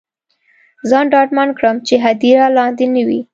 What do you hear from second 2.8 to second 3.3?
نه وي.